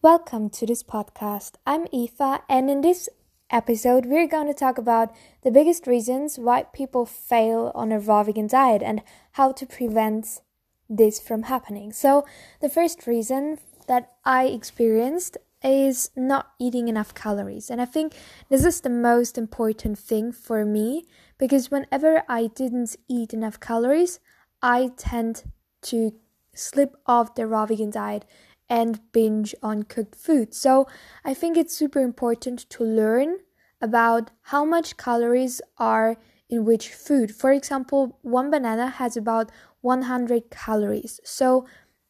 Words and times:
Welcome 0.00 0.50
to 0.50 0.64
this 0.64 0.84
podcast. 0.84 1.54
I'm 1.66 1.88
Aoife, 1.92 2.42
and 2.48 2.70
in 2.70 2.82
this 2.82 3.08
episode, 3.50 4.06
we're 4.06 4.28
going 4.28 4.46
to 4.46 4.54
talk 4.54 4.78
about 4.78 5.12
the 5.42 5.50
biggest 5.50 5.88
reasons 5.88 6.38
why 6.38 6.66
people 6.72 7.04
fail 7.04 7.72
on 7.74 7.90
a 7.90 7.98
raw 7.98 8.22
vegan 8.22 8.46
diet 8.46 8.80
and 8.80 9.02
how 9.32 9.50
to 9.50 9.66
prevent 9.66 10.40
this 10.88 11.18
from 11.18 11.42
happening. 11.42 11.92
So, 11.92 12.24
the 12.60 12.68
first 12.68 13.08
reason 13.08 13.58
that 13.88 14.12
I 14.24 14.44
experienced 14.44 15.36
is 15.64 16.12
not 16.14 16.52
eating 16.60 16.86
enough 16.86 17.12
calories, 17.12 17.68
and 17.68 17.82
I 17.82 17.84
think 17.84 18.14
this 18.48 18.64
is 18.64 18.82
the 18.82 18.90
most 18.90 19.36
important 19.36 19.98
thing 19.98 20.30
for 20.30 20.64
me 20.64 21.06
because 21.38 21.72
whenever 21.72 22.22
I 22.28 22.46
didn't 22.46 22.94
eat 23.08 23.34
enough 23.34 23.58
calories, 23.58 24.20
I 24.62 24.92
tend 24.96 25.42
to 25.82 26.14
slip 26.54 26.94
off 27.04 27.34
the 27.34 27.48
raw 27.48 27.66
vegan 27.66 27.90
diet 27.90 28.24
and 28.68 29.00
binge 29.12 29.54
on 29.62 29.84
cooked 29.84 30.14
food. 30.14 30.54
So 30.54 30.86
I 31.24 31.32
think 31.34 31.56
it's 31.56 31.76
super 31.76 32.00
important 32.00 32.68
to 32.70 32.84
learn 32.84 33.38
about 33.80 34.30
how 34.42 34.64
much 34.64 34.96
calories 34.96 35.60
are 35.78 36.16
in 36.48 36.64
which 36.64 36.88
food. 36.88 37.34
For 37.34 37.50
example, 37.52 38.18
one 38.22 38.50
banana 38.50 38.88
has 38.88 39.16
about 39.16 39.52
100 39.80 40.50
calories. 40.50 41.20
So 41.24 41.66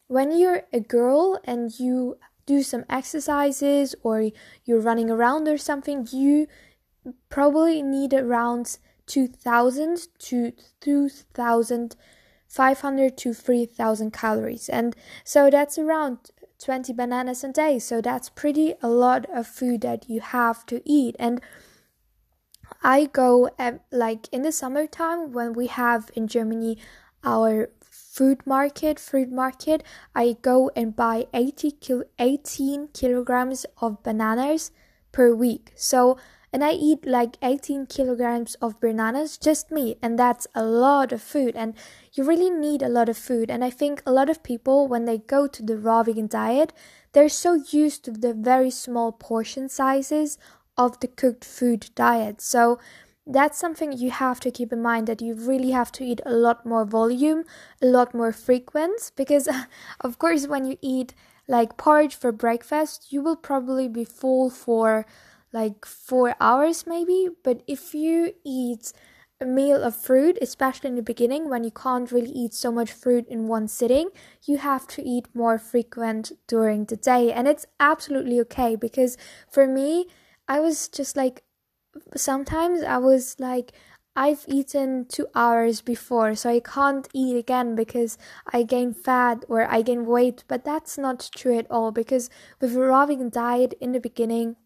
when 0.07 0.37
you're 0.37 0.63
a 0.73 0.79
girl 0.79 1.39
and 1.43 1.79
you 1.79 2.17
do 2.45 2.63
some 2.63 2.85
exercises 2.89 3.95
or 4.01 4.31
you're 4.65 4.79
running 4.79 5.11
around 5.11 5.47
or 5.47 5.57
something, 5.57 6.07
you 6.11 6.47
probably 7.29 7.83
need 7.83 8.13
around 8.13 8.77
2000 9.05 10.07
to 10.19 10.51
2500 10.81 13.17
to 13.17 13.33
3000 13.33 14.13
calories. 14.13 14.69
And 14.69 14.95
so 15.23 15.49
that's 15.49 15.77
around 15.77 16.31
20 16.59 16.93
bananas 16.93 17.43
a 17.43 17.51
day. 17.51 17.79
So 17.79 18.01
that's 18.01 18.29
pretty 18.29 18.75
a 18.81 18.89
lot 18.89 19.25
of 19.29 19.47
food 19.47 19.81
that 19.81 20.09
you 20.09 20.19
have 20.21 20.65
to 20.67 20.81
eat. 20.85 21.15
And 21.17 21.41
I 22.83 23.05
go 23.05 23.49
at, 23.57 23.81
like 23.91 24.27
in 24.31 24.43
the 24.43 24.51
summertime 24.51 25.31
when 25.31 25.53
we 25.53 25.67
have 25.67 26.11
in 26.15 26.27
Germany 26.27 26.77
our 27.23 27.69
food 27.81 28.45
market, 28.45 28.99
fruit 28.99 29.31
market, 29.31 29.83
I 30.15 30.37
go 30.41 30.71
and 30.75 30.95
buy 30.95 31.27
80 31.33 31.71
kil- 31.71 32.03
18 32.17 32.89
kilograms 32.93 33.65
of 33.81 34.03
bananas 34.03 34.71
per 35.11 35.33
week. 35.33 35.71
So 35.75 36.17
and 36.51 36.63
I 36.63 36.71
eat 36.71 37.05
like 37.05 37.37
18 37.41 37.85
kilograms 37.85 38.55
of 38.55 38.79
bananas, 38.79 39.37
just 39.37 39.71
me, 39.71 39.97
and 40.01 40.17
that's 40.17 40.47
a 40.55 40.63
lot 40.63 41.11
of 41.11 41.21
food. 41.21 41.55
And 41.55 41.75
you 42.13 42.23
really 42.23 42.49
need 42.49 42.81
a 42.81 42.89
lot 42.89 43.09
of 43.09 43.17
food. 43.17 43.51
And 43.51 43.63
I 43.63 43.69
think 43.69 44.01
a 44.05 44.11
lot 44.11 44.29
of 44.29 44.43
people, 44.43 44.87
when 44.87 45.05
they 45.05 45.19
go 45.19 45.47
to 45.47 45.63
the 45.63 45.77
raw 45.77 46.03
vegan 46.03 46.27
diet, 46.27 46.73
they're 47.13 47.29
so 47.29 47.53
used 47.71 48.05
to 48.05 48.11
the 48.11 48.33
very 48.33 48.71
small 48.71 49.11
portion 49.11 49.69
sizes 49.69 50.37
of 50.77 50.99
the 50.99 51.07
cooked 51.07 51.45
food 51.45 51.89
diet. 51.95 52.41
So 52.41 52.79
that's 53.27 53.59
something 53.59 53.91
you 53.91 54.09
have 54.09 54.39
to 54.39 54.49
keep 54.49 54.73
in 54.73 54.81
mind 54.81 55.05
that 55.07 55.21
you 55.21 55.35
really 55.35 55.71
have 55.71 55.91
to 55.93 56.03
eat 56.03 56.21
a 56.25 56.33
lot 56.33 56.65
more 56.65 56.85
volume, 56.85 57.43
a 57.81 57.85
lot 57.85 58.15
more 58.15 58.31
frequent, 58.31 59.11
because 59.15 59.47
of 60.01 60.17
course, 60.17 60.47
when 60.47 60.65
you 60.65 60.77
eat 60.81 61.13
like 61.47 61.77
porridge 61.77 62.15
for 62.15 62.31
breakfast, 62.31 63.07
you 63.11 63.21
will 63.21 63.35
probably 63.35 63.87
be 63.87 64.05
full 64.05 64.49
for 64.49 65.05
like 65.51 65.85
four 65.85 66.35
hours 66.39 66.85
maybe. 66.85 67.29
But 67.43 67.63
if 67.67 67.93
you 67.93 68.33
eat 68.43 68.93
a 69.41 69.45
meal 69.45 69.83
of 69.83 69.95
fruit, 69.95 70.37
especially 70.41 70.89
in 70.89 70.95
the 70.95 71.01
beginning 71.01 71.49
when 71.49 71.63
you 71.63 71.71
can't 71.71 72.11
really 72.11 72.31
eat 72.31 72.53
so 72.53 72.71
much 72.71 72.91
fruit 72.91 73.25
in 73.27 73.47
one 73.47 73.67
sitting, 73.67 74.09
you 74.45 74.57
have 74.57 74.85
to 74.87 75.01
eat 75.01 75.27
more 75.33 75.57
frequent 75.57 76.31
during 76.47 76.85
the 76.85 76.97
day. 76.97 77.31
And 77.31 77.47
it's 77.47 77.65
absolutely 77.79 78.39
okay 78.41 78.75
because 78.75 79.17
for 79.49 79.65
me, 79.65 80.07
I 80.47 80.59
was 80.59 80.87
just 80.89 81.15
like, 81.15 81.43
sometimes 82.15 82.83
I 82.83 82.97
was 82.97 83.37
like, 83.39 83.71
I've 84.15 84.43
eaten 84.47 85.05
two 85.07 85.27
hours 85.33 85.79
before, 85.79 86.35
so 86.35 86.49
I 86.49 86.59
can't 86.59 87.07
eat 87.13 87.37
again 87.37 87.75
because 87.75 88.17
I 88.51 88.63
gain 88.63 88.93
fat 88.93 89.45
or 89.47 89.65
I 89.65 89.81
gain 89.81 90.05
weight. 90.05 90.43
But 90.47 90.65
that's 90.65 90.97
not 90.97 91.29
true 91.33 91.57
at 91.57 91.69
all 91.71 91.91
because 91.91 92.29
with 92.59 92.75
a 92.75 92.79
raw 92.79 93.05
vegan 93.05 93.29
diet 93.29 93.75
in 93.79 93.93
the 93.93 93.99
beginning, 94.01 94.57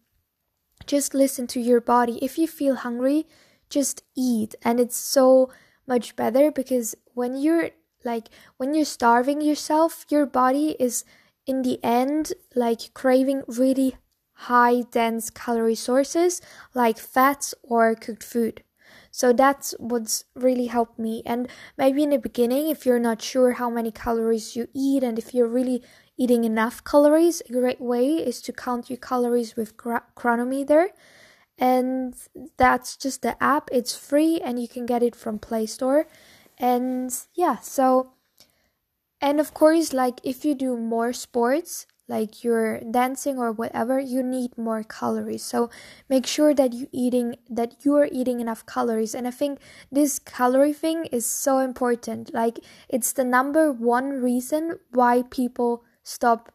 just 0.86 1.14
listen 1.14 1.46
to 1.48 1.60
your 1.60 1.80
body. 1.80 2.18
If 2.22 2.38
you 2.38 2.46
feel 2.46 2.76
hungry, 2.76 3.26
just 3.70 4.02
eat. 4.16 4.54
And 4.62 4.78
it's 4.78 4.96
so 4.96 5.50
much 5.86 6.16
better 6.16 6.50
because 6.50 6.94
when 7.14 7.36
you're 7.36 7.70
like, 8.04 8.28
when 8.56 8.74
you're 8.74 8.84
starving 8.84 9.40
yourself, 9.40 10.04
your 10.10 10.26
body 10.26 10.76
is 10.78 11.04
in 11.46 11.62
the 11.62 11.78
end 11.82 12.32
like 12.54 12.92
craving 12.94 13.42
really 13.46 13.96
high 14.34 14.82
dense 14.90 15.30
calorie 15.30 15.74
sources 15.74 16.40
like 16.74 16.98
fats 16.98 17.54
or 17.62 17.94
cooked 17.94 18.22
food. 18.22 18.62
So 19.10 19.32
that's 19.32 19.74
what's 19.78 20.24
really 20.34 20.66
helped 20.66 20.98
me. 20.98 21.22
And 21.24 21.48
maybe 21.78 22.02
in 22.02 22.10
the 22.10 22.18
beginning, 22.18 22.68
if 22.68 22.84
you're 22.84 22.98
not 22.98 23.22
sure 23.22 23.52
how 23.52 23.70
many 23.70 23.92
calories 23.92 24.56
you 24.56 24.66
eat 24.74 25.04
and 25.04 25.18
if 25.18 25.32
you're 25.32 25.46
really 25.46 25.84
eating 26.16 26.44
enough 26.44 26.82
calories. 26.84 27.42
A 27.48 27.52
great 27.52 27.80
way 27.80 28.16
is 28.16 28.40
to 28.42 28.52
count 28.52 28.90
your 28.90 28.98
calories 28.98 29.56
with 29.56 29.76
Cronometer. 29.76 30.90
And 31.58 32.14
that's 32.56 32.96
just 32.96 33.22
the 33.22 33.42
app. 33.42 33.68
It's 33.72 33.96
free 33.96 34.40
and 34.40 34.60
you 34.60 34.68
can 34.68 34.86
get 34.86 35.02
it 35.02 35.14
from 35.14 35.38
Play 35.38 35.66
Store. 35.66 36.06
And 36.58 37.12
yeah, 37.34 37.58
so 37.58 38.12
and 39.20 39.40
of 39.40 39.54
course 39.54 39.92
like 39.92 40.20
if 40.24 40.44
you 40.44 40.54
do 40.54 40.76
more 40.76 41.12
sports, 41.12 41.86
like 42.08 42.44
you're 42.44 42.80
dancing 42.80 43.38
or 43.38 43.50
whatever 43.50 43.98
you 43.98 44.22
need 44.22 44.56
more 44.58 44.82
calories 44.82 45.42
so 45.42 45.70
make 46.08 46.26
sure 46.26 46.52
that 46.52 46.72
you 46.72 46.86
eating 46.92 47.36
that 47.48 47.74
you're 47.82 48.08
eating 48.12 48.40
enough 48.40 48.66
calories 48.66 49.14
and 49.14 49.26
i 49.26 49.30
think 49.30 49.58
this 49.90 50.18
calorie 50.18 50.72
thing 50.72 51.06
is 51.06 51.24
so 51.24 51.58
important 51.58 52.32
like 52.34 52.58
it's 52.88 53.12
the 53.12 53.24
number 53.24 53.72
one 53.72 54.10
reason 54.10 54.78
why 54.90 55.22
people 55.30 55.82
stop 56.04 56.52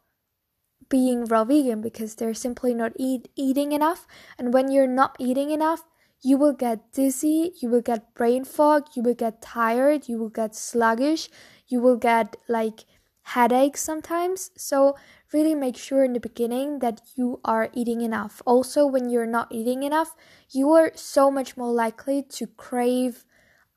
being 0.88 1.26
raw 1.26 1.44
vegan 1.44 1.82
because 1.82 2.16
they're 2.16 2.34
simply 2.34 2.74
not 2.74 2.94
eat, 2.96 3.28
eating 3.36 3.72
enough. 3.72 4.08
And 4.38 4.54
when 4.54 4.72
you're 4.72 4.88
not 4.88 5.16
eating 5.20 5.52
enough, 5.52 5.84
you 6.22 6.38
will 6.38 6.54
get 6.54 6.92
dizzy, 6.92 7.54
you 7.62 7.70
will 7.70 7.82
get 7.82 8.14
brain 8.14 8.44
fog, 8.44 8.88
you 8.96 9.02
will 9.04 9.14
get 9.14 9.42
tired, 9.42 10.08
you 10.08 10.18
will 10.18 10.30
get 10.30 10.56
sluggish, 10.56 11.30
you 11.68 11.80
will 11.80 11.96
get 11.96 12.36
like 12.48 12.86
headaches 13.24 13.82
sometimes. 13.82 14.52
So, 14.58 14.96
really 15.32 15.56
make 15.56 15.78
sure 15.78 16.04
in 16.04 16.14
the 16.14 16.20
beginning 16.20 16.80
that 16.80 17.02
you 17.16 17.40
are 17.46 17.70
eating 17.74 18.02
enough. 18.02 18.42
Also, 18.46 18.86
when 18.86 19.10
you're 19.10 19.28
not 19.28 19.48
eating 19.52 19.84
enough, 19.84 20.16
you 20.50 20.72
are 20.72 20.92
so 20.96 21.30
much 21.30 21.56
more 21.56 21.72
likely 21.72 22.24
to 22.24 22.48
crave 22.48 23.24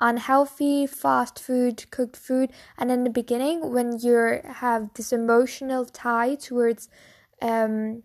unhealthy 0.03 0.87
fast 0.87 1.39
food 1.39 1.91
cooked 1.91 2.17
food. 2.17 2.51
And 2.77 2.91
in 2.91 3.05
the 3.05 3.11
beginning 3.11 3.73
when 3.73 3.99
you 3.99 4.41
have 4.45 4.91
this 4.95 5.13
emotional 5.13 5.85
tie 5.87 6.35
towards 6.35 6.89
um, 7.41 8.03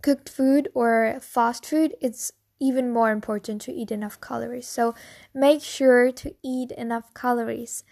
cooked 0.00 0.28
food 0.28 0.68
or 0.74 1.18
fast 1.20 1.66
food 1.66 1.94
it's 2.00 2.32
even 2.60 2.92
more 2.92 3.10
important 3.10 3.60
to 3.62 3.72
eat 3.72 3.90
enough 3.90 4.20
calories. 4.20 4.66
So 4.66 4.94
make 5.34 5.62
sure 5.62 6.12
to 6.12 6.34
eat 6.42 6.70
enough 6.72 7.12
calories. 7.12 7.84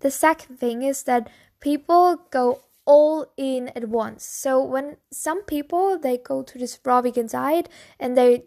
The 0.00 0.10
second 0.10 0.58
thing 0.58 0.82
is 0.82 1.02
that 1.04 1.30
people 1.60 2.26
go 2.30 2.60
all 2.84 3.26
in 3.36 3.68
at 3.74 3.88
once. 3.88 4.24
So 4.24 4.62
when 4.62 4.96
some 5.10 5.42
people 5.44 5.98
they 5.98 6.18
go 6.18 6.42
to 6.42 6.58
this 6.58 6.78
raw 6.84 7.00
vegan 7.00 7.28
diet 7.28 7.68
and 7.98 8.16
they 8.16 8.44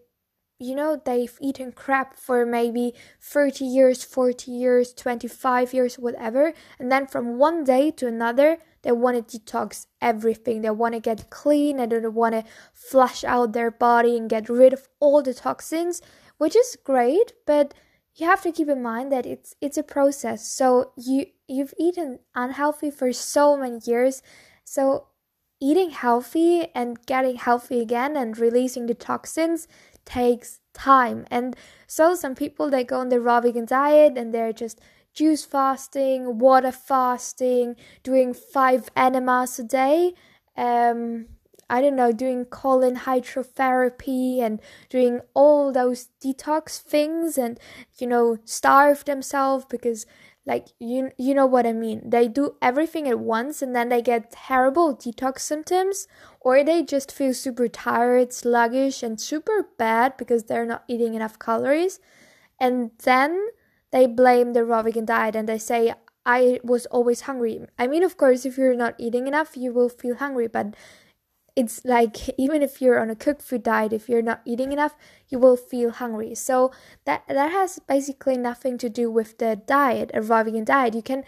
you 0.59 0.75
know 0.75 1.01
they've 1.03 1.37
eaten 1.41 1.71
crap 1.71 2.15
for 2.15 2.45
maybe 2.45 2.93
30 3.21 3.65
years 3.65 4.03
40 4.03 4.51
years 4.51 4.93
25 4.93 5.73
years 5.73 5.95
whatever. 5.99 6.53
And 6.79 6.91
then 6.91 7.07
from 7.07 7.37
one 7.37 7.63
day 7.63 7.91
to 7.91 8.07
another 8.07 8.57
they 8.81 8.91
want 8.91 9.29
to 9.29 9.39
detox 9.39 9.85
everything. 10.01 10.61
They 10.61 10.69
want 10.69 10.93
to 10.93 10.99
get 10.99 11.29
clean 11.29 11.79
and 11.79 11.91
they 11.91 11.99
want 12.07 12.35
to 12.35 12.43
flush 12.73 13.23
out 13.23 13.53
their 13.53 13.71
body 13.71 14.17
and 14.17 14.29
get 14.29 14.49
rid 14.49 14.73
of 14.73 14.87
all 14.99 15.21
the 15.21 15.33
toxins 15.33 16.01
which 16.37 16.55
is 16.55 16.77
great 16.83 17.33
but 17.45 17.73
you 18.15 18.27
have 18.27 18.41
to 18.43 18.51
keep 18.51 18.69
in 18.69 18.81
mind 18.81 19.11
that 19.11 19.25
it's 19.25 19.55
it's 19.61 19.77
a 19.77 19.83
process. 19.83 20.47
So 20.47 20.91
you 20.97 21.25
you've 21.47 21.73
eaten 21.79 22.19
unhealthy 22.35 22.91
for 22.91 23.11
so 23.11 23.57
many 23.57 23.79
years. 23.85 24.21
So 24.63 25.07
eating 25.59 25.91
healthy 25.91 26.67
and 26.75 27.03
getting 27.05 27.37
healthy 27.37 27.79
again 27.79 28.15
and 28.17 28.37
releasing 28.37 28.85
the 28.85 28.93
toxins 28.93 29.67
takes 30.05 30.59
time. 30.73 31.25
And 31.29 31.55
so 31.87 32.15
some 32.15 32.35
people 32.35 32.69
they 32.69 32.83
go 32.83 32.99
on 32.99 33.09
the 33.09 33.19
raw 33.19 33.41
vegan 33.41 33.65
diet 33.65 34.17
and 34.17 34.33
they're 34.33 34.53
just 34.53 34.79
juice 35.13 35.45
fasting, 35.45 36.39
water 36.39 36.71
fasting, 36.71 37.75
doing 38.01 38.33
five 38.33 38.89
enemas 38.95 39.59
a 39.59 39.63
day. 39.63 40.13
Um, 40.57 41.27
I 41.69 41.81
don't 41.81 41.95
know, 41.95 42.11
doing 42.11 42.45
colon 42.45 42.97
hydrotherapy 42.97 44.39
and 44.39 44.61
doing 44.89 45.21
all 45.33 45.71
those 45.71 46.09
detox 46.23 46.79
things 46.79 47.37
and, 47.37 47.59
you 47.97 48.05
know, 48.05 48.37
starve 48.45 49.05
themselves 49.05 49.65
because 49.69 50.05
like 50.45 50.67
you 50.79 51.11
you 51.17 51.33
know 51.33 51.45
what 51.45 51.65
I 51.65 51.73
mean. 51.73 52.01
They 52.09 52.27
do 52.27 52.55
everything 52.61 53.07
at 53.07 53.19
once 53.19 53.61
and 53.61 53.75
then 53.75 53.89
they 53.89 54.01
get 54.01 54.31
terrible 54.31 54.95
detox 54.95 55.39
symptoms 55.39 56.07
or 56.41 56.63
they 56.63 56.83
just 56.83 57.11
feel 57.11 57.33
super 57.33 57.67
tired, 57.67 58.33
sluggish 58.33 59.03
and 59.03 59.19
super 59.19 59.69
bad 59.77 60.17
because 60.17 60.43
they're 60.45 60.65
not 60.65 60.83
eating 60.87 61.13
enough 61.13 61.39
calories. 61.39 61.99
And 62.59 62.91
then 63.03 63.47
they 63.91 64.05
blame 64.05 64.53
the 64.53 64.65
raw 64.65 64.81
vegan 64.81 65.05
diet 65.05 65.35
and 65.35 65.47
they 65.47 65.59
say 65.59 65.93
I 66.25 66.59
was 66.63 66.85
always 66.87 67.21
hungry. 67.21 67.65
I 67.77 67.87
mean, 67.87 68.03
of 68.03 68.17
course, 68.17 68.45
if 68.45 68.57
you're 68.57 68.75
not 68.75 68.95
eating 68.97 69.27
enough, 69.27 69.57
you 69.57 69.73
will 69.73 69.89
feel 69.89 70.15
hungry, 70.15 70.47
but 70.47 70.75
it's 71.55 71.85
like 71.85 72.29
even 72.37 72.63
if 72.63 72.81
you're 72.81 72.99
on 72.99 73.09
a 73.09 73.15
cooked 73.15 73.41
food 73.41 73.63
diet 73.63 73.93
if 73.93 74.09
you're 74.09 74.23
not 74.23 74.41
eating 74.45 74.71
enough 74.71 74.95
you 75.29 75.39
will 75.39 75.57
feel 75.57 75.91
hungry. 75.91 76.35
So 76.35 76.71
that 77.05 77.23
that 77.27 77.51
has 77.51 77.79
basically 77.87 78.37
nothing 78.37 78.77
to 78.79 78.89
do 78.89 79.11
with 79.11 79.37
the 79.37 79.55
diet 79.55 80.11
a 80.13 80.21
vegan 80.21 80.63
diet. 80.65 80.95
You 80.95 81.03
can 81.03 81.23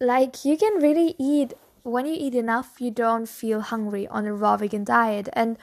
like 0.00 0.44
you 0.44 0.56
can 0.56 0.80
really 0.80 1.14
eat 1.18 1.54
when 1.82 2.06
you 2.06 2.14
eat 2.18 2.34
enough 2.34 2.80
you 2.80 2.90
don't 2.90 3.28
feel 3.28 3.60
hungry 3.60 4.06
on 4.08 4.26
a 4.26 4.34
raw 4.34 4.56
vegan 4.56 4.84
diet. 4.84 5.28
And 5.32 5.58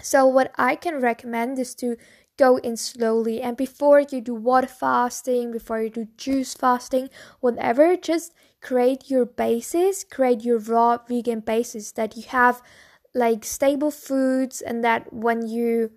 so 0.00 0.26
what 0.26 0.52
i 0.58 0.74
can 0.74 1.00
recommend 1.00 1.58
is 1.58 1.74
to 1.76 1.96
go 2.38 2.56
in 2.58 2.76
slowly. 2.76 3.40
And 3.40 3.56
before 3.56 4.00
you 4.00 4.20
do 4.20 4.34
water 4.34 4.66
fasting 4.66 5.52
before 5.52 5.82
you 5.82 5.90
do 5.90 6.08
juice 6.16 6.54
fasting 6.54 7.08
whatever 7.40 7.96
just 7.96 8.34
create 8.62 9.10
your 9.10 9.26
basis, 9.26 10.04
create 10.04 10.42
your 10.42 10.58
raw 10.58 10.98
vegan 11.08 11.40
basis 11.40 11.92
that 11.92 12.16
you 12.16 12.22
have 12.28 12.62
like 13.14 13.44
stable 13.44 13.90
foods 13.90 14.60
and 14.62 14.82
that 14.82 15.12
when 15.12 15.46
you 15.46 15.90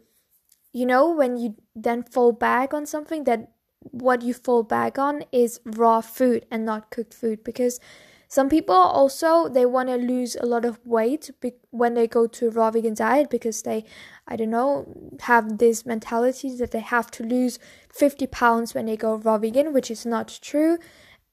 you 0.74 0.86
know 0.86 1.10
when 1.10 1.38
you 1.38 1.56
then 1.76 2.04
fall 2.04 2.34
back 2.34 2.74
on 2.74 2.86
something 2.86 3.24
that 3.24 3.52
what 3.92 4.22
you 4.22 4.34
fall 4.34 4.64
back 4.64 5.00
on 5.00 5.24
is 5.32 5.62
raw 5.66 6.02
food 6.02 6.46
and 6.52 6.66
not 6.66 6.90
cooked 6.90 7.14
food 7.14 7.44
because 7.44 7.80
some 8.28 8.50
people 8.50 8.76
also 8.76 9.48
they 9.48 9.66
want 9.66 9.88
to 9.88 9.96
lose 9.96 10.36
a 10.36 10.46
lot 10.46 10.66
of 10.66 10.80
weight 10.86 11.30
when 11.70 11.94
they 11.94 12.08
go 12.08 12.28
to 12.28 12.50
raw 12.50 12.70
vegan 12.72 12.96
diet 12.96 13.30
because 13.30 13.62
they 13.62 13.86
i 14.28 14.36
don't 14.36 14.50
know 14.50 14.86
have 15.22 15.60
this 15.60 15.86
mentality 15.86 16.54
that 16.58 16.72
they 16.72 16.80
have 16.80 17.10
to 17.12 17.24
lose 17.24 17.60
50 17.94 18.28
pounds 18.28 18.74
when 18.74 18.88
they 18.88 18.98
go 18.98 19.16
raw 19.16 19.38
vegan 19.38 19.72
which 19.72 19.90
is 19.90 20.06
not 20.06 20.40
true 20.42 20.78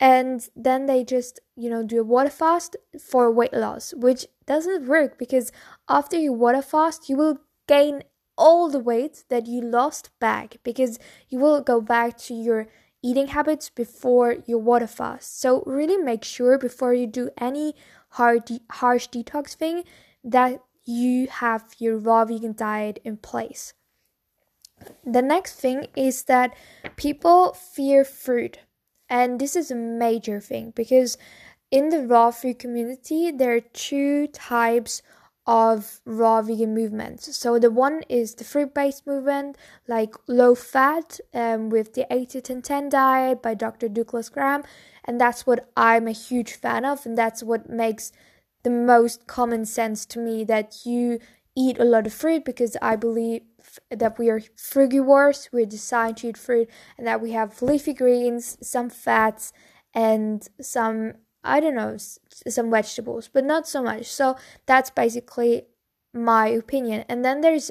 and 0.02 0.49
then 0.56 0.87
they 0.87 1.04
just 1.04 1.38
you 1.56 1.70
know 1.70 1.84
do 1.84 2.00
a 2.00 2.04
water 2.04 2.28
fast 2.28 2.76
for 3.00 3.31
weight 3.31 3.52
loss 3.52 3.94
which 3.94 4.26
doesn't 4.46 4.88
work 4.88 5.16
because 5.16 5.52
after 5.88 6.16
you 6.16 6.32
water 6.32 6.60
fast 6.60 7.08
you 7.08 7.16
will 7.16 7.38
gain 7.69 8.02
all 8.37 8.69
the 8.69 8.78
weight 8.78 9.25
that 9.28 9.46
you 9.46 9.60
lost 9.60 10.10
back 10.19 10.56
because 10.64 10.99
you 11.28 11.38
will 11.38 11.60
go 11.60 11.81
back 11.81 12.19
to 12.19 12.34
your 12.34 12.66
eating 13.02 13.28
habits 13.28 13.69
before 13.69 14.37
your 14.46 14.58
water 14.58 14.87
fast. 14.87 15.40
So 15.40 15.62
really 15.66 15.96
make 15.96 16.25
sure 16.25 16.58
before 16.58 16.94
you 16.94 17.06
do 17.06 17.31
any 17.38 17.75
hard 18.10 18.44
de- 18.44 18.62
harsh 18.70 19.08
detox 19.08 19.55
thing 19.55 19.84
that 20.25 20.60
you 20.84 21.26
have 21.28 21.64
your 21.78 21.98
raw 21.98 22.25
vegan 22.25 22.55
diet 22.55 22.98
in 23.05 23.16
place. 23.16 23.75
The 25.05 25.22
next 25.22 25.55
thing 25.55 25.87
is 25.94 26.25
that 26.25 26.55
people 26.96 27.52
fear 27.52 28.05
fruit 28.05 28.58
and 29.12 29.38
this 29.38 29.54
is 29.54 29.70
a 29.70 29.74
major 29.74 30.40
thing 30.40 30.72
because 30.74 31.18
in 31.70 31.90
the 31.90 32.00
raw 32.00 32.30
food 32.30 32.58
community, 32.58 33.30
there 33.30 33.54
are 33.54 33.60
two 33.60 34.26
types 34.28 35.02
of 35.46 36.00
raw 36.06 36.40
vegan 36.40 36.74
movements. 36.74 37.36
So 37.36 37.58
the 37.58 37.70
one 37.70 38.02
is 38.08 38.34
the 38.34 38.44
fruit-based 38.44 39.06
movement, 39.06 39.58
like 39.86 40.14
low 40.28 40.54
fat, 40.54 41.20
um, 41.34 41.68
with 41.68 41.92
the 41.92 42.06
80 42.10 42.40
10 42.40 42.62
10 42.62 42.88
diet 42.88 43.42
by 43.42 43.52
Dr. 43.52 43.88
Douglas 43.88 44.30
Graham, 44.30 44.62
and 45.04 45.20
that's 45.20 45.46
what 45.46 45.68
I'm 45.76 46.08
a 46.08 46.12
huge 46.12 46.54
fan 46.54 46.86
of, 46.86 47.04
and 47.04 47.18
that's 47.18 47.42
what 47.42 47.68
makes 47.68 48.12
the 48.62 48.70
most 48.70 49.26
common 49.26 49.66
sense 49.66 50.06
to 50.06 50.20
me 50.20 50.42
that 50.44 50.86
you 50.86 51.18
eat 51.54 51.78
a 51.78 51.84
lot 51.84 52.06
of 52.06 52.12
fruit 52.12 52.44
because 52.44 52.76
I 52.81 52.96
believe 52.96 53.43
that 53.90 54.19
we 54.19 54.31
are 54.31 54.40
frugivores, 54.56 55.49
we're 55.52 55.66
designed 55.66 56.19
to 56.19 56.28
eat 56.28 56.37
fruit, 56.37 56.69
and 56.96 57.06
that 57.06 57.20
we 57.20 57.32
have 57.32 57.62
leafy 57.62 57.93
greens, 57.93 58.58
some 58.66 58.90
fats, 58.90 59.52
and 59.94 60.49
some, 60.60 61.14
I 61.44 61.60
don't 61.60 61.75
know, 61.75 61.96
some 62.49 62.70
vegetables, 62.70 63.28
but 63.28 63.44
not 63.44 63.69
so 63.69 63.82
much. 63.82 64.06
So 64.06 64.37
that's 64.66 64.90
basically 64.90 65.66
my 66.14 66.49
opinion. 66.49 67.04
And 67.08 67.25
then 67.25 67.40
there's 67.40 67.70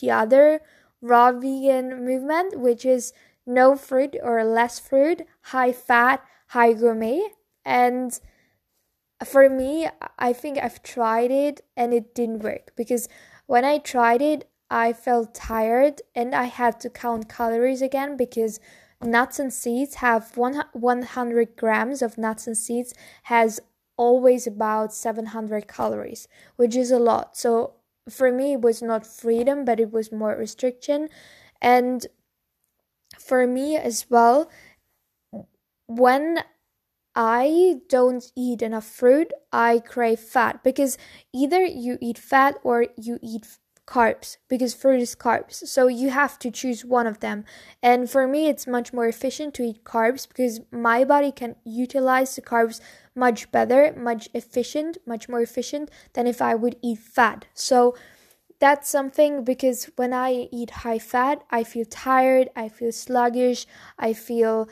the 0.00 0.10
other 0.10 0.60
raw 1.00 1.32
vegan 1.32 2.04
movement, 2.04 2.58
which 2.58 2.84
is 2.84 3.12
no 3.46 3.76
fruit 3.76 4.16
or 4.22 4.44
less 4.44 4.78
fruit, 4.78 5.22
high 5.42 5.72
fat, 5.72 6.22
high 6.48 6.72
gourmet. 6.72 7.22
And 7.64 8.18
for 9.24 9.48
me, 9.48 9.88
I 10.18 10.32
think 10.32 10.58
I've 10.58 10.82
tried 10.82 11.30
it 11.30 11.60
and 11.76 11.92
it 11.92 12.14
didn't 12.14 12.42
work 12.42 12.72
because 12.76 13.08
when 13.46 13.64
I 13.64 13.78
tried 13.78 14.22
it, 14.22 14.48
I 14.70 14.92
felt 14.92 15.34
tired 15.34 16.00
and 16.14 16.34
I 16.34 16.44
had 16.44 16.80
to 16.80 16.90
count 16.90 17.28
calories 17.28 17.82
again 17.82 18.16
because 18.16 18.60
nuts 19.02 19.38
and 19.38 19.52
seeds 19.52 19.96
have 19.96 20.36
one, 20.36 20.62
100 20.72 21.56
grams 21.56 22.02
of 22.02 22.16
nuts 22.16 22.46
and 22.46 22.56
seeds 22.56 22.94
has 23.24 23.60
always 23.96 24.46
about 24.46 24.94
700 24.94 25.68
calories, 25.68 26.28
which 26.56 26.76
is 26.76 26.90
a 26.90 26.98
lot. 26.98 27.36
So 27.36 27.74
for 28.08 28.32
me, 28.32 28.54
it 28.54 28.60
was 28.62 28.80
not 28.80 29.06
freedom, 29.06 29.64
but 29.64 29.80
it 29.80 29.92
was 29.92 30.12
more 30.12 30.34
restriction. 30.36 31.08
And 31.60 32.06
for 33.18 33.46
me 33.46 33.76
as 33.76 34.06
well, 34.08 34.50
when 35.86 36.44
I 37.14 37.80
don't 37.88 38.24
eat 38.36 38.62
enough 38.62 38.86
fruit, 38.86 39.32
I 39.52 39.80
crave 39.80 40.20
fat 40.20 40.62
because 40.62 40.96
either 41.32 41.64
you 41.64 41.98
eat 42.00 42.18
fat 42.18 42.56
or 42.62 42.86
you 42.96 43.18
eat 43.22 43.46
carbs 43.90 44.36
because 44.48 44.72
fruit 44.72 45.00
is 45.00 45.16
carbs. 45.16 45.66
So 45.66 45.88
you 45.88 46.10
have 46.10 46.38
to 46.38 46.50
choose 46.50 46.84
one 46.84 47.08
of 47.08 47.18
them. 47.18 47.44
And 47.82 48.08
for 48.08 48.28
me, 48.28 48.46
it's 48.46 48.66
much 48.66 48.92
more 48.92 49.08
efficient 49.08 49.52
to 49.54 49.64
eat 49.64 49.84
carbs 49.84 50.28
because 50.28 50.60
my 50.70 51.04
body 51.04 51.32
can 51.32 51.56
utilize 51.64 52.36
the 52.36 52.42
carbs 52.42 52.80
much 53.16 53.50
better, 53.50 53.92
much 53.96 54.28
efficient, 54.32 54.98
much 55.04 55.28
more 55.28 55.40
efficient 55.40 55.90
than 56.12 56.28
if 56.28 56.40
I 56.40 56.54
would 56.54 56.76
eat 56.82 57.00
fat. 57.00 57.46
So 57.52 57.96
that's 58.60 58.88
something 58.88 59.42
because 59.42 59.90
when 59.96 60.12
I 60.12 60.48
eat 60.52 60.70
high 60.70 61.00
fat, 61.00 61.42
I 61.50 61.64
feel 61.64 61.86
tired, 61.86 62.50
I 62.54 62.68
feel 62.68 62.92
sluggish, 62.92 63.66
I 63.98 64.12
feel 64.12 64.68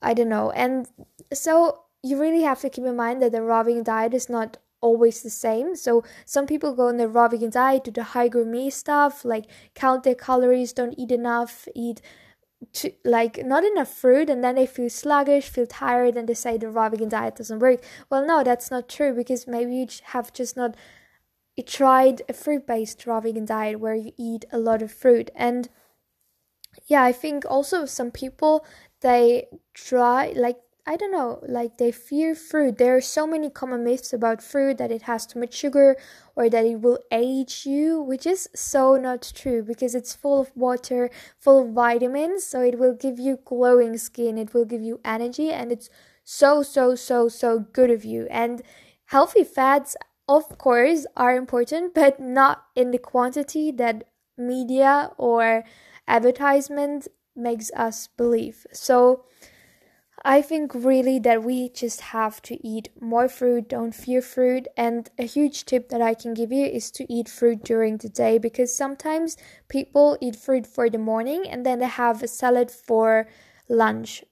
I 0.00 0.14
don't 0.14 0.28
know. 0.28 0.50
And 0.50 0.88
so 1.32 1.82
you 2.02 2.20
really 2.20 2.42
have 2.42 2.60
to 2.60 2.70
keep 2.70 2.84
in 2.84 2.96
mind 2.96 3.22
that 3.22 3.32
the 3.32 3.42
raw 3.42 3.62
vegan 3.62 3.82
diet 3.82 4.14
is 4.14 4.28
not 4.28 4.58
always 4.80 5.22
the 5.22 5.30
same. 5.30 5.74
So 5.74 6.04
some 6.24 6.46
people 6.46 6.74
go 6.74 6.88
on 6.88 6.96
the 6.96 7.08
raw 7.08 7.28
vegan 7.28 7.50
diet, 7.50 7.84
do 7.84 7.90
the 7.90 8.04
high 8.04 8.28
gourmet 8.28 8.70
stuff, 8.70 9.24
like 9.24 9.46
count 9.74 10.04
their 10.04 10.14
calories, 10.14 10.72
don't 10.72 10.94
eat 10.96 11.10
enough, 11.10 11.66
eat 11.74 12.00
to, 12.74 12.92
like 13.04 13.44
not 13.44 13.64
enough 13.64 13.92
fruit, 13.92 14.30
and 14.30 14.42
then 14.42 14.54
they 14.54 14.66
feel 14.66 14.90
sluggish, 14.90 15.48
feel 15.48 15.66
tired, 15.66 16.16
and 16.16 16.28
they 16.28 16.34
say 16.34 16.56
the 16.56 16.68
raw 16.68 16.88
vegan 16.88 17.08
diet 17.08 17.36
doesn't 17.36 17.58
work. 17.58 17.82
Well, 18.10 18.24
no, 18.24 18.44
that's 18.44 18.70
not 18.70 18.88
true 18.88 19.12
because 19.14 19.46
maybe 19.46 19.74
you 19.74 19.86
have 20.04 20.32
just 20.32 20.56
not 20.56 20.76
tried 21.66 22.22
a 22.28 22.32
fruit-based 22.32 23.06
raw 23.06 23.20
vegan 23.20 23.44
diet 23.44 23.80
where 23.80 23.94
you 23.94 24.12
eat 24.16 24.44
a 24.52 24.58
lot 24.58 24.82
of 24.82 24.92
fruit 24.92 25.30
and 25.34 25.68
yeah 26.86 27.02
i 27.02 27.10
think 27.10 27.44
also 27.48 27.84
some 27.84 28.10
people 28.10 28.64
they 29.00 29.46
try 29.74 30.32
like 30.36 30.58
I 30.88 30.96
don't 30.96 31.12
know, 31.12 31.40
like 31.46 31.76
they 31.76 31.92
fear 31.92 32.34
fruit. 32.34 32.78
There 32.78 32.96
are 32.96 33.02
so 33.02 33.26
many 33.26 33.50
common 33.50 33.84
myths 33.84 34.14
about 34.14 34.42
fruit 34.42 34.78
that 34.78 34.90
it 34.90 35.02
has 35.02 35.26
too 35.26 35.38
much 35.38 35.52
sugar 35.52 35.98
or 36.34 36.48
that 36.48 36.64
it 36.64 36.80
will 36.80 36.98
age 37.12 37.66
you, 37.66 38.00
which 38.00 38.26
is 38.26 38.48
so 38.54 38.96
not 38.96 39.30
true 39.34 39.62
because 39.62 39.94
it's 39.94 40.14
full 40.16 40.40
of 40.40 40.50
water, 40.56 41.10
full 41.38 41.62
of 41.62 41.74
vitamins, 41.74 42.44
so 42.44 42.62
it 42.62 42.78
will 42.78 42.94
give 42.94 43.18
you 43.18 43.38
glowing 43.44 43.98
skin, 43.98 44.38
it 44.38 44.54
will 44.54 44.64
give 44.64 44.80
you 44.80 44.98
energy, 45.04 45.50
and 45.50 45.70
it's 45.70 45.90
so, 46.24 46.62
so, 46.62 46.94
so, 46.94 47.28
so 47.28 47.58
good 47.58 47.90
of 47.90 48.02
you. 48.02 48.26
And 48.30 48.62
healthy 49.06 49.44
fats, 49.44 49.94
of 50.26 50.56
course, 50.56 51.04
are 51.18 51.36
important, 51.36 51.92
but 52.02 52.18
not 52.18 52.64
in 52.74 52.92
the 52.92 52.98
quantity 52.98 53.70
that 53.72 54.04
media 54.38 55.10
or 55.18 55.64
advertisement 56.06 57.08
makes 57.38 57.70
us 57.74 58.08
believe. 58.16 58.66
So, 58.72 59.24
I 60.24 60.42
think 60.42 60.74
really 60.74 61.18
that 61.20 61.44
we 61.44 61.68
just 61.68 62.00
have 62.00 62.42
to 62.42 62.66
eat 62.66 62.88
more 63.00 63.28
fruit, 63.28 63.68
don't 63.68 63.94
fear 63.94 64.20
fruit. 64.20 64.66
And 64.76 65.08
a 65.18 65.22
huge 65.22 65.64
tip 65.64 65.88
that 65.90 66.02
I 66.02 66.14
can 66.14 66.34
give 66.34 66.50
you 66.50 66.66
is 66.66 66.90
to 66.92 67.10
eat 67.12 67.28
fruit 67.28 67.62
during 67.62 67.98
the 67.98 68.08
day 68.08 68.38
because 68.38 68.76
sometimes 68.76 69.36
people 69.68 70.18
eat 70.20 70.34
fruit 70.34 70.66
for 70.66 70.90
the 70.90 70.98
morning 70.98 71.46
and 71.48 71.64
then 71.64 71.78
they 71.78 71.86
have 71.86 72.22
a 72.22 72.28
salad 72.28 72.70
for 72.70 73.28
lunch 73.68 74.24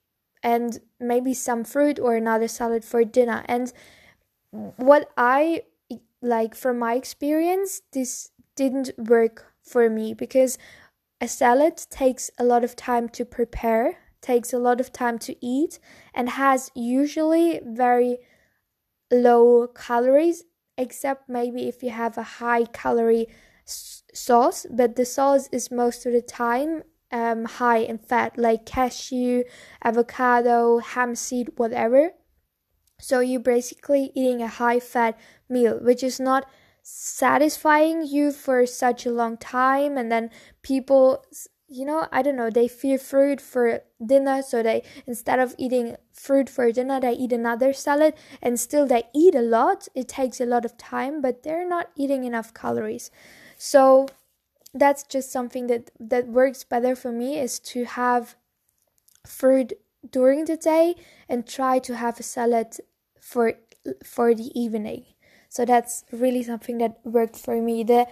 and 0.43 0.79
maybe 0.99 1.33
some 1.33 1.63
fruit 1.63 1.99
or 1.99 2.15
another 2.15 2.47
salad 2.47 2.83
for 2.83 3.03
dinner. 3.05 3.43
And 3.47 3.71
what 4.51 5.09
I 5.15 5.63
like 6.21 6.53
from 6.53 6.79
my 6.79 6.95
experience, 6.95 7.81
this 7.93 8.31
didn't 8.55 8.91
work 8.97 9.53
for 9.63 9.89
me 9.89 10.13
because 10.13 10.57
a 11.19 11.27
salad 11.27 11.77
takes 11.89 12.29
a 12.37 12.43
lot 12.43 12.63
of 12.63 12.75
time 12.75 13.09
to 13.09 13.25
prepare 13.25 13.97
takes 14.21 14.51
a 14.51 14.57
lot 14.57 14.79
of 14.79 14.91
time 14.91 15.17
to 15.17 15.35
eat 15.45 15.79
and 16.13 16.29
has 16.29 16.71
usually 16.75 17.59
very 17.63 18.17
low 19.11 19.67
calories 19.67 20.43
except 20.77 21.29
maybe 21.29 21.67
if 21.67 21.81
you 21.81 21.89
have 21.89 22.17
a 22.17 22.23
high 22.23 22.65
calorie 22.65 23.27
s- 23.65 24.03
sauce 24.13 24.65
but 24.69 24.95
the 24.95 25.05
sauce 25.05 25.47
is 25.51 25.71
most 25.71 26.05
of 26.05 26.13
the 26.13 26.21
time 26.21 26.83
um, 27.11 27.45
high 27.45 27.77
in 27.77 27.97
fat 27.97 28.37
like 28.37 28.65
cashew 28.65 29.43
avocado 29.83 30.79
hemp 30.79 31.17
seed 31.17 31.49
whatever. 31.55 32.11
So 32.99 33.19
you're 33.19 33.39
basically 33.39 34.11
eating 34.15 34.41
a 34.41 34.47
high 34.47 34.79
fat 34.79 35.17
meal 35.47 35.79
which 35.81 36.03
is 36.03 36.19
not 36.19 36.49
satisfying 36.89 38.05
you 38.05 38.31
for 38.31 38.65
such 38.65 39.05
a 39.05 39.11
long 39.11 39.35
time 39.35 39.97
and 39.97 40.09
then 40.09 40.29
people 40.61 41.25
you 41.67 41.83
know 41.83 42.07
i 42.13 42.21
don't 42.21 42.37
know 42.37 42.49
they 42.49 42.65
fear 42.65 42.97
fruit 42.97 43.41
for 43.41 43.81
dinner 44.05 44.41
so 44.41 44.63
they 44.63 44.81
instead 45.05 45.37
of 45.37 45.53
eating 45.57 45.97
fruit 46.13 46.49
for 46.49 46.71
dinner 46.71 46.97
they 47.01 47.11
eat 47.11 47.33
another 47.33 47.73
salad 47.73 48.13
and 48.41 48.57
still 48.57 48.87
they 48.87 49.03
eat 49.13 49.35
a 49.35 49.41
lot. 49.41 49.87
It 49.95 50.07
takes 50.07 50.39
a 50.39 50.45
lot 50.45 50.65
of 50.65 50.77
time 50.77 51.21
but 51.21 51.43
they're 51.43 51.67
not 51.67 51.89
eating 51.95 52.23
enough 52.23 52.53
calories. 52.53 53.11
So 53.57 54.07
that's 54.73 55.03
just 55.03 55.31
something 55.31 55.67
that 55.67 55.91
that 55.99 56.27
works 56.27 56.63
better 56.63 56.95
for 56.95 57.11
me 57.11 57.37
is 57.37 57.59
to 57.71 57.83
have 57.83 58.35
fruit 59.25 59.73
during 60.09 60.45
the 60.45 60.57
day 60.57 60.95
and 61.27 61.45
try 61.45 61.79
to 61.79 61.95
have 61.97 62.19
a 62.19 62.23
salad 62.23 62.77
for 63.19 63.53
for 64.03 64.33
the 64.33 64.57
evening 64.57 65.05
so 65.57 65.65
that's 65.65 66.05
really 66.11 66.43
something 66.43 66.77
that 66.77 66.99
worked 67.03 67.35
for 67.35 67.59
me. 67.59 67.83
The 67.83 68.05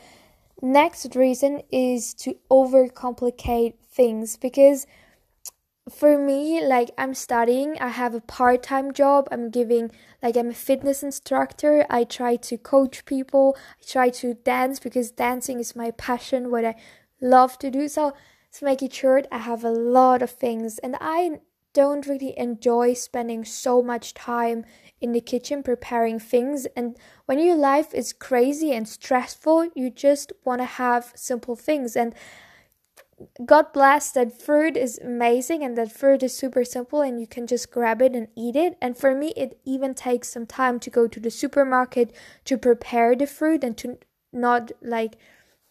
next 0.64 1.16
reason 1.16 1.62
is 1.72 2.16
to 2.16 2.36
overcomplicate 2.50 3.76
things 3.88 4.36
because 4.36 4.88
for 5.88 6.18
me 6.18 6.66
like 6.66 6.90
i'm 6.98 7.14
studying 7.14 7.78
i 7.80 7.90
have 7.90 8.16
a 8.16 8.20
part-time 8.22 8.92
job 8.92 9.28
i'm 9.32 9.52
giving 9.52 9.92
like 10.24 10.36
i'm 10.36 10.50
a 10.50 10.54
fitness 10.56 11.04
instructor 11.04 11.86
i 11.92 12.04
try 12.04 12.36
to 12.36 12.58
coach 12.58 13.06
people 13.06 13.56
i 13.80 13.84
try 13.88 14.10
to 14.10 14.34
dance 14.34 14.80
because 14.80 15.12
dancing 15.12 15.60
is 15.60 15.76
my 15.76 15.92
passion 15.92 16.50
what 16.50 16.66
i 16.66 16.74
love 17.22 17.60
to 17.60 17.70
do 17.70 17.88
so 17.88 18.16
to 18.52 18.66
make 18.66 18.82
it 18.82 18.92
short 18.92 19.28
i 19.32 19.38
have 19.38 19.64
a 19.64 19.70
lot 19.70 20.24
of 20.24 20.32
things 20.32 20.80
and 20.80 20.98
i 21.00 21.40
don't 21.76 22.08
really 22.08 22.34
enjoy 22.40 22.94
spending 22.94 23.44
so 23.44 23.84
much 23.84 24.14
time 24.14 24.66
in 25.02 25.12
the 25.12 25.20
kitchen 25.20 25.62
preparing 25.62 26.20
things. 26.20 26.66
And 26.76 26.98
when 27.26 27.38
your 27.38 27.58
life 27.58 27.94
is 27.94 28.14
crazy 28.14 28.72
and 28.72 28.88
stressful, 28.88 29.70
you 29.76 29.90
just 29.90 30.32
want 30.46 30.62
to 30.62 30.66
have 30.66 31.12
simple 31.16 31.58
things. 31.58 31.98
And 31.98 32.16
God 33.46 33.74
bless 33.74 34.12
that 34.12 34.42
fruit 34.42 34.78
is 34.78 35.00
amazing 35.00 35.64
and 35.64 35.78
that 35.78 35.92
fruit 35.92 36.24
is 36.24 36.38
super 36.38 36.64
simple 36.64 37.02
and 37.02 37.20
you 37.20 37.28
can 37.28 37.46
just 37.46 37.72
grab 37.72 38.02
it 38.02 38.16
and 38.16 38.30
eat 38.38 38.56
it. 38.56 38.78
And 38.82 38.98
for 38.98 39.14
me, 39.14 39.34
it 39.36 39.60
even 39.66 39.94
takes 39.94 40.30
some 40.30 40.46
time 40.46 40.80
to 40.80 40.90
go 40.90 41.08
to 41.08 41.20
the 41.20 41.30
supermarket 41.30 42.16
to 42.46 42.58
prepare 42.58 43.16
the 43.16 43.28
fruit 43.28 43.66
and 43.66 43.78
to 43.78 43.98
not 44.32 44.72
like 44.82 45.18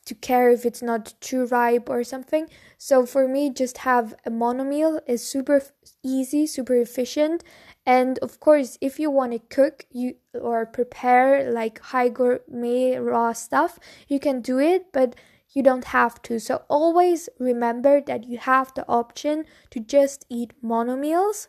to 0.05 0.15
care 0.15 0.51
if 0.51 0.67
it's 0.67 0.83
not 0.83 1.15
too 1.21 1.47
ripe 1.47 1.89
or 1.89 2.05
something. 2.05 2.49
So 2.79 3.07
for 3.07 3.27
me, 3.27 3.51
just 3.51 3.79
have 3.79 4.15
a 4.25 4.31
monomeal 4.31 5.01
is 5.07 5.27
super 5.27 5.63
easy, 6.03 6.47
super 6.47 6.75
efficient. 6.75 7.43
And 7.87 8.19
of 8.19 8.41
course, 8.41 8.79
if 8.81 8.99
you 8.99 9.11
want 9.11 9.33
to 9.33 9.39
cook 9.39 9.87
you 9.91 10.17
or 10.35 10.67
prepare 10.67 11.51
like 11.51 11.81
high 11.81 12.09
gourmet 12.09 12.97
raw 12.97 13.33
stuff, 13.33 13.79
you 14.09 14.19
can 14.19 14.41
do 14.41 14.59
it, 14.59 14.93
but 14.93 15.15
you 15.51 15.63
don't 15.63 15.85
have 15.85 16.21
to. 16.23 16.41
So 16.41 16.63
always 16.69 17.29
remember 17.39 18.01
that 18.01 18.25
you 18.25 18.39
have 18.39 18.75
the 18.75 18.87
option 18.89 19.45
to 19.71 19.81
just 19.81 20.27
eat 20.29 20.53
monomeals 20.63 21.49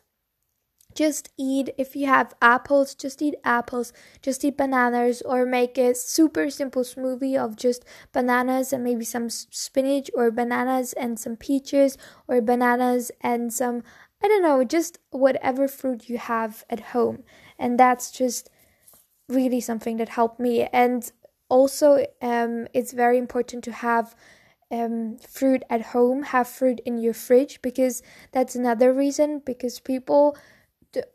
just 0.96 1.30
eat 1.38 1.70
if 1.78 1.96
you 1.96 2.08
have 2.08 2.34
apples 2.42 2.96
just 2.96 3.22
eat 3.22 3.36
apples 3.44 3.94
just 4.22 4.44
eat 4.44 4.58
bananas 4.58 5.22
or 5.24 5.46
make 5.46 5.78
a 5.78 5.94
super 5.94 6.50
simple 6.50 6.84
smoothie 6.84 7.38
of 7.38 7.56
just 7.56 7.86
bananas 8.14 8.74
and 8.74 8.84
maybe 8.84 9.06
some 9.06 9.30
spinach 9.30 10.10
or 10.16 10.32
bananas 10.32 10.94
and 10.94 11.20
some 11.20 11.36
peaches 11.36 11.98
or 12.28 12.42
bananas 12.42 13.12
and 13.22 13.54
some 13.54 13.84
i 14.24 14.28
don't 14.28 14.42
know 14.42 14.64
just 14.64 14.98
whatever 15.12 15.68
fruit 15.68 16.10
you 16.10 16.18
have 16.18 16.64
at 16.70 16.80
home 16.80 17.24
and 17.60 17.80
that's 17.80 18.10
just 18.10 18.50
really 19.28 19.60
something 19.60 19.98
that 19.98 20.10
helped 20.10 20.40
me 20.40 20.64
and 20.72 21.12
also 21.50 22.06
um 22.22 22.68
it's 22.74 22.94
very 22.94 23.18
important 23.18 23.64
to 23.64 23.72
have 23.72 24.16
um, 24.72 25.18
fruit 25.18 25.64
at 25.70 25.88
home, 25.88 26.24
have 26.24 26.48
fruit 26.48 26.80
in 26.86 26.98
your 26.98 27.14
fridge 27.14 27.62
because 27.62 28.02
that's 28.32 28.56
another 28.56 28.92
reason. 28.94 29.42
Because 29.46 29.80
people 29.80 30.36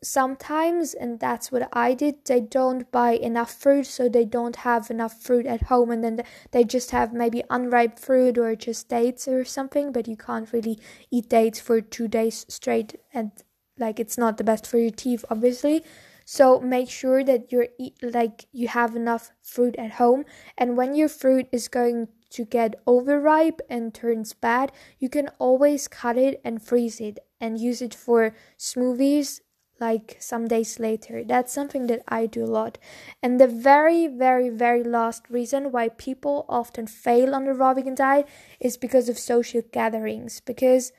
sometimes 0.02 0.94
and 0.94 1.20
that's 1.20 1.50
what 1.52 1.68
i 1.72 1.94
did. 1.94 2.24
They 2.24 2.40
don't 2.40 2.90
buy 2.90 3.12
enough 3.12 3.52
fruit 3.52 3.86
so 3.86 4.08
they 4.08 4.24
don't 4.24 4.56
have 4.56 4.90
enough 4.90 5.20
fruit 5.20 5.46
at 5.46 5.64
home 5.64 5.90
and 5.90 6.02
then 6.04 6.22
they 6.50 6.64
just 6.64 6.90
have 6.90 7.12
maybe 7.12 7.42
unripe 7.50 7.98
fruit 7.98 8.38
or 8.38 8.54
just 8.56 8.88
dates 8.88 9.26
or 9.28 9.44
something 9.44 9.92
but 9.92 10.08
you 10.08 10.16
can't 10.16 10.52
really 10.52 10.78
eat 11.10 11.28
dates 11.28 11.60
for 11.60 11.80
two 11.80 12.08
days 12.08 12.46
straight 12.48 13.00
and 13.12 13.30
like 13.78 13.98
it's 13.98 14.18
not 14.18 14.36
the 14.36 14.44
best 14.44 14.66
for 14.66 14.78
your 14.78 14.90
teeth 14.90 15.24
obviously. 15.30 15.84
So 16.24 16.60
make 16.60 16.88
sure 16.88 17.24
that 17.24 17.50
you're 17.50 17.68
eat, 17.76 17.96
like 18.02 18.46
you 18.52 18.68
have 18.68 18.94
enough 18.94 19.32
fruit 19.42 19.74
at 19.76 19.92
home 19.92 20.24
and 20.56 20.76
when 20.76 20.94
your 20.94 21.08
fruit 21.08 21.48
is 21.50 21.66
going 21.66 22.08
to 22.30 22.44
get 22.44 22.80
overripe 22.86 23.60
and 23.68 23.92
turns 23.92 24.32
bad 24.32 24.70
you 24.98 25.08
can 25.08 25.28
always 25.38 25.88
cut 25.88 26.16
it 26.16 26.40
and 26.44 26.62
freeze 26.62 27.00
it 27.00 27.18
and 27.40 27.58
use 27.58 27.82
it 27.82 27.94
for 27.94 28.34
smoothies 28.58 29.40
like 29.80 30.16
some 30.20 30.46
days 30.46 30.78
later. 30.78 31.24
That's 31.24 31.52
something 31.52 31.86
that 31.86 32.02
I 32.06 32.26
do 32.26 32.44
a 32.44 32.46
lot. 32.46 32.78
And 33.22 33.40
the 33.40 33.46
very, 33.46 34.06
very, 34.06 34.50
very 34.50 34.84
last 34.84 35.24
reason 35.30 35.72
why 35.72 35.88
people 35.88 36.44
often 36.48 36.86
fail 36.86 37.34
on 37.34 37.46
the 37.46 37.54
raw 37.54 37.74
vegan 37.74 37.94
diet 37.94 38.28
is 38.60 38.76
because 38.76 39.08
of 39.08 39.18
social 39.18 39.62
gatherings. 39.72 40.40
Because 40.40 40.92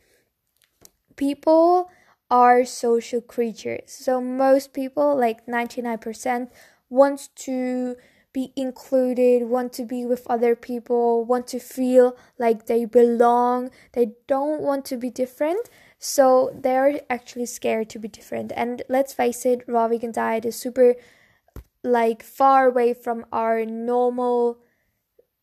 people 1.15 1.89
are 2.29 2.65
social 2.65 3.21
creatures. 3.21 3.91
So 3.91 4.21
most 4.21 4.73
people, 4.73 5.15
like 5.15 5.45
99%, 5.45 6.49
want 6.89 7.29
to 7.35 7.95
be 8.33 8.53
included, 8.55 9.43
want 9.43 9.73
to 9.73 9.83
be 9.83 10.05
with 10.05 10.25
other 10.29 10.55
people, 10.55 11.25
want 11.25 11.47
to 11.47 11.59
feel 11.59 12.15
like 12.39 12.65
they 12.65 12.85
belong. 12.85 13.69
They 13.91 14.13
don't 14.27 14.61
want 14.61 14.85
to 14.85 14.97
be 14.97 15.09
different. 15.09 15.69
So 16.03 16.51
they're 16.55 17.01
actually 17.11 17.45
scared 17.45 17.89
to 17.91 17.99
be 17.99 18.07
different. 18.07 18.51
And 18.55 18.81
let's 18.89 19.13
face 19.13 19.45
it, 19.45 19.63
raw 19.67 19.87
vegan 19.87 20.11
diet 20.11 20.45
is 20.45 20.55
super 20.55 20.95
like 21.83 22.23
far 22.23 22.67
away 22.67 22.95
from 22.95 23.23
our 23.31 23.63
normal 23.65 24.57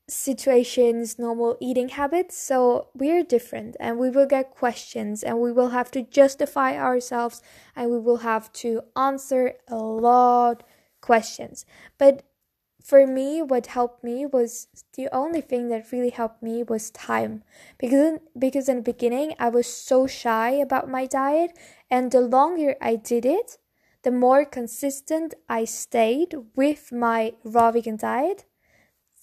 situations, 0.09 1.17
normal 1.17 1.57
eating 1.61 1.91
habits. 1.91 2.37
So 2.37 2.89
we're 2.93 3.23
different 3.23 3.77
and 3.79 3.99
we 3.99 4.11
will 4.11 4.27
get 4.27 4.51
questions 4.51 5.23
and 5.23 5.39
we 5.39 5.53
will 5.53 5.69
have 5.69 5.93
to 5.93 6.03
justify 6.03 6.77
ourselves 6.77 7.41
and 7.77 7.93
we 7.93 8.01
will 8.01 8.19
have 8.19 8.53
to 8.55 8.83
answer 8.97 9.55
a 9.69 9.77
lot 9.77 10.65
questions. 11.01 11.65
But 11.99 12.25
for 12.89 13.07
me 13.07 13.43
what 13.43 13.67
helped 13.67 14.03
me 14.03 14.25
was 14.25 14.67
the 14.95 15.11
only 15.13 15.43
thing 15.43 15.69
that 15.69 15.93
really 15.93 16.09
helped 16.09 16.43
me 16.43 16.63
was 16.63 16.91
time. 16.91 17.43
Because 17.77 18.19
because 18.39 18.67
in 18.67 18.77
the 18.77 18.93
beginning 18.93 19.35
I 19.39 19.51
was 19.51 19.67
so 19.67 20.07
shy 20.07 20.53
about 20.53 20.89
my 20.89 21.05
diet 21.05 21.51
and 21.91 22.11
the 22.11 22.23
longer 22.23 22.77
I 22.81 22.97
did 22.97 23.27
it 23.27 23.59
the 24.05 24.11
more 24.11 24.47
consistent 24.47 25.35
I 25.51 25.67
stayed 25.67 26.35
with 26.57 26.91
my 26.91 27.35
raw 27.45 27.71
vegan 27.73 27.99
diet 27.99 28.47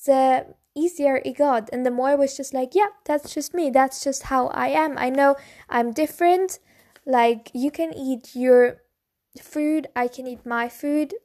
the 0.05 0.53
easier 0.75 1.15
it 1.25 1.37
got. 1.37 1.67
And 1.73 1.83
the 1.83 1.89
more 1.97 2.09
I 2.09 2.15
was 2.23 2.37
just 2.37 2.53
like 2.53 2.75
yeah 2.75 2.91
that's 3.05 3.33
just 3.33 3.55
me. 3.55 3.71
That's 3.71 4.03
just 4.03 4.23
how 4.23 4.49
I 4.49 4.67
am. 4.67 4.95
I 4.95 5.09
know 5.09 5.37
I'm 5.69 5.91
different. 5.91 6.59
Like 7.03 7.49
you 7.55 7.71
can 7.71 7.97
eat 7.97 8.35
your 8.35 8.83
food. 9.41 9.87
I 9.95 10.07
can 10.07 10.27
eat 10.27 10.45
my 10.45 10.69
food 10.69 11.15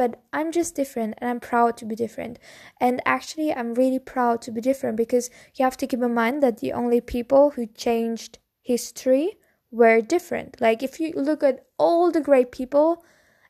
but 0.00 0.18
I'm 0.32 0.50
just 0.50 0.74
different 0.74 1.16
and 1.18 1.28
I'm 1.28 1.40
proud 1.40 1.76
to 1.76 1.84
be 1.84 1.94
different. 1.94 2.38
And 2.80 3.02
actually, 3.04 3.52
I'm 3.52 3.74
really 3.74 3.98
proud 3.98 4.40
to 4.42 4.50
be 4.50 4.62
different 4.62 4.96
because 4.96 5.28
you 5.54 5.62
have 5.62 5.76
to 5.76 5.86
keep 5.86 6.02
in 6.02 6.14
mind 6.14 6.42
that 6.42 6.60
the 6.60 6.72
only 6.72 7.02
people 7.02 7.50
who 7.50 7.66
changed 7.66 8.38
history 8.62 9.36
were 9.70 10.00
different. 10.00 10.58
Like, 10.58 10.82
if 10.82 11.00
you 11.00 11.12
look 11.14 11.42
at 11.42 11.66
all 11.76 12.10
the 12.10 12.22
great 12.22 12.50
people 12.50 13.04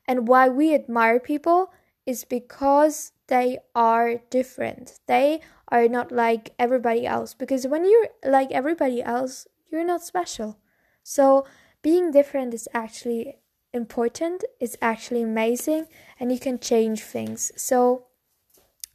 and 0.08 0.26
why 0.26 0.48
we 0.48 0.74
admire 0.74 1.20
people, 1.20 1.72
is 2.04 2.24
because 2.24 3.12
they 3.28 3.58
are 3.76 4.16
different. 4.28 4.98
They 5.06 5.42
are 5.68 5.86
not 5.86 6.10
like 6.10 6.54
everybody 6.58 7.06
else. 7.06 7.32
Because 7.32 7.68
when 7.68 7.84
you're 7.84 8.08
like 8.24 8.50
everybody 8.50 9.00
else, 9.04 9.46
you're 9.70 9.86
not 9.86 10.02
special. 10.02 10.58
So, 11.04 11.46
being 11.80 12.10
different 12.10 12.54
is 12.54 12.68
actually 12.74 13.36
important, 13.72 14.44
it's 14.58 14.76
actually 14.82 15.22
amazing, 15.22 15.86
and 16.18 16.30
you 16.32 16.38
can 16.38 16.58
change 16.58 17.02
things. 17.02 17.52
So 17.56 18.06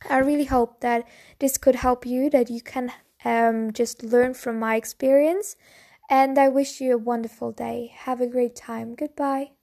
I 0.10 0.20
really 0.20 0.46
hope 0.46 0.82
that 0.82 1.08
this 1.39 1.58
could 1.58 1.75
help 1.75 2.05
you, 2.05 2.29
that 2.29 2.50
you 2.50 2.62
can 2.62 2.91
um, 3.24 3.74
just 3.74 4.03
learn 4.03 4.34
from 4.34 4.60
my 4.60 4.75
experience. 4.75 5.55
And 6.10 6.38
I 6.38 6.50
wish 6.50 6.79
you 6.82 6.94
a 6.94 6.98
wonderful 6.98 7.51
day. 7.51 7.91
Have 7.96 8.22
a 8.22 8.27
great 8.27 8.55
time. 8.55 8.94
Goodbye. 8.94 9.54